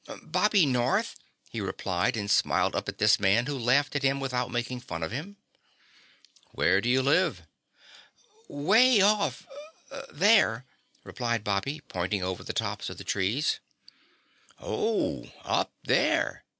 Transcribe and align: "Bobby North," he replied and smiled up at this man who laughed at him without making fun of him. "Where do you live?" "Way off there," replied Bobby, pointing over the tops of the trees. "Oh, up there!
"Bobby 0.23 0.65
North," 0.65 1.15
he 1.51 1.61
replied 1.61 2.17
and 2.17 2.31
smiled 2.31 2.75
up 2.75 2.89
at 2.89 2.97
this 2.97 3.19
man 3.19 3.45
who 3.45 3.55
laughed 3.55 3.95
at 3.95 4.01
him 4.01 4.19
without 4.19 4.49
making 4.49 4.79
fun 4.79 5.03
of 5.03 5.11
him. 5.11 5.37
"Where 6.53 6.81
do 6.81 6.89
you 6.89 7.03
live?" 7.03 7.43
"Way 8.47 8.99
off 9.01 9.45
there," 10.11 10.65
replied 11.03 11.43
Bobby, 11.43 11.81
pointing 11.81 12.23
over 12.23 12.43
the 12.43 12.51
tops 12.51 12.89
of 12.89 12.97
the 12.97 13.03
trees. 13.03 13.59
"Oh, 14.59 15.31
up 15.45 15.71
there! 15.83 16.45